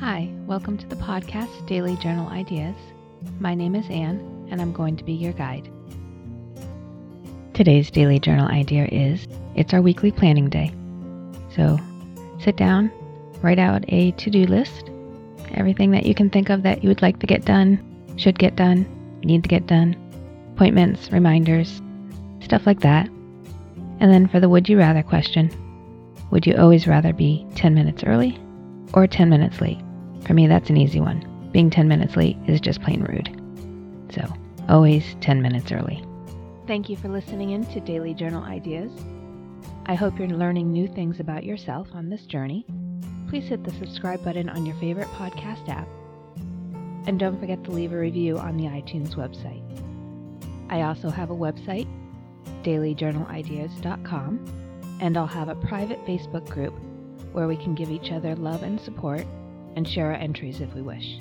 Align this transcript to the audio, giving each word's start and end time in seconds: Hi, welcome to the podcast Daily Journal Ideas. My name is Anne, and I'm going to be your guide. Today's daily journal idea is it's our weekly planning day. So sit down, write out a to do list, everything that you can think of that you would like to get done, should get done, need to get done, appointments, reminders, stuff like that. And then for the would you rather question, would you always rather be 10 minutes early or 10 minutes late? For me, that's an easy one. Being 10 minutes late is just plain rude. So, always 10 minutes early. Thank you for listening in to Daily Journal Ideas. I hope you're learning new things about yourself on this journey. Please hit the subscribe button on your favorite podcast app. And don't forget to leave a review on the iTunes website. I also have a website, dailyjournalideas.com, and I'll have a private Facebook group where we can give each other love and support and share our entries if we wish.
Hi, 0.00 0.30
welcome 0.46 0.78
to 0.78 0.86
the 0.86 0.96
podcast 0.96 1.66
Daily 1.66 1.94
Journal 1.98 2.26
Ideas. 2.30 2.74
My 3.38 3.54
name 3.54 3.74
is 3.74 3.84
Anne, 3.90 4.48
and 4.50 4.58
I'm 4.58 4.72
going 4.72 4.96
to 4.96 5.04
be 5.04 5.12
your 5.12 5.34
guide. 5.34 5.70
Today's 7.52 7.90
daily 7.90 8.18
journal 8.18 8.48
idea 8.48 8.86
is 8.86 9.28
it's 9.56 9.74
our 9.74 9.82
weekly 9.82 10.10
planning 10.10 10.48
day. 10.48 10.72
So 11.54 11.78
sit 12.42 12.56
down, 12.56 12.90
write 13.42 13.58
out 13.58 13.84
a 13.88 14.12
to 14.12 14.30
do 14.30 14.46
list, 14.46 14.90
everything 15.52 15.90
that 15.90 16.06
you 16.06 16.14
can 16.14 16.30
think 16.30 16.48
of 16.48 16.62
that 16.62 16.82
you 16.82 16.88
would 16.88 17.02
like 17.02 17.18
to 17.18 17.26
get 17.26 17.44
done, 17.44 17.78
should 18.16 18.38
get 18.38 18.56
done, 18.56 18.86
need 19.22 19.42
to 19.42 19.50
get 19.50 19.66
done, 19.66 19.94
appointments, 20.54 21.12
reminders, 21.12 21.82
stuff 22.40 22.64
like 22.64 22.80
that. 22.80 23.06
And 24.00 24.10
then 24.10 24.28
for 24.28 24.40
the 24.40 24.48
would 24.48 24.66
you 24.66 24.78
rather 24.78 25.02
question, 25.02 25.50
would 26.30 26.46
you 26.46 26.56
always 26.56 26.86
rather 26.86 27.12
be 27.12 27.46
10 27.54 27.74
minutes 27.74 28.02
early 28.02 28.38
or 28.94 29.06
10 29.06 29.28
minutes 29.28 29.60
late? 29.60 29.76
For 30.26 30.34
me, 30.34 30.46
that's 30.46 30.70
an 30.70 30.76
easy 30.76 31.00
one. 31.00 31.26
Being 31.52 31.70
10 31.70 31.88
minutes 31.88 32.16
late 32.16 32.36
is 32.46 32.60
just 32.60 32.82
plain 32.82 33.02
rude. 33.02 33.36
So, 34.14 34.22
always 34.68 35.16
10 35.20 35.42
minutes 35.42 35.72
early. 35.72 36.04
Thank 36.66 36.88
you 36.88 36.96
for 36.96 37.08
listening 37.08 37.50
in 37.50 37.64
to 37.66 37.80
Daily 37.80 38.14
Journal 38.14 38.44
Ideas. 38.44 38.92
I 39.86 39.94
hope 39.94 40.18
you're 40.18 40.28
learning 40.28 40.70
new 40.70 40.86
things 40.86 41.18
about 41.18 41.44
yourself 41.44 41.88
on 41.94 42.08
this 42.08 42.26
journey. 42.26 42.64
Please 43.28 43.48
hit 43.48 43.64
the 43.64 43.72
subscribe 43.72 44.24
button 44.24 44.48
on 44.48 44.66
your 44.66 44.76
favorite 44.76 45.08
podcast 45.08 45.68
app. 45.68 45.88
And 47.06 47.18
don't 47.18 47.40
forget 47.40 47.64
to 47.64 47.70
leave 47.70 47.92
a 47.92 47.98
review 47.98 48.38
on 48.38 48.56
the 48.56 48.64
iTunes 48.64 49.16
website. 49.16 49.62
I 50.68 50.82
also 50.82 51.10
have 51.10 51.30
a 51.30 51.36
website, 51.36 51.88
dailyjournalideas.com, 52.62 54.98
and 55.00 55.16
I'll 55.16 55.26
have 55.26 55.48
a 55.48 55.54
private 55.56 56.04
Facebook 56.06 56.48
group 56.48 56.74
where 57.32 57.48
we 57.48 57.56
can 57.56 57.74
give 57.74 57.90
each 57.90 58.12
other 58.12 58.36
love 58.36 58.62
and 58.62 58.80
support 58.80 59.26
and 59.76 59.88
share 59.88 60.06
our 60.06 60.14
entries 60.14 60.60
if 60.60 60.74
we 60.74 60.82
wish. 60.82 61.18